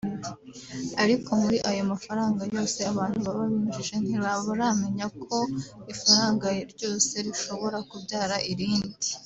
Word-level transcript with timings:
ariko 1.03 1.29
muri 1.41 1.57
ayo 1.69 1.83
mafaranga 1.91 2.41
yose 2.55 2.79
abantu 2.91 3.17
baba 3.25 3.43
binjije 3.51 3.95
ntibaramenya 3.99 5.05
ko 5.23 5.37
ifaranga 5.93 6.47
ryose 6.71 7.11
rishobora 7.25 7.77
kubyara 7.89 8.37
irindi 8.51 8.97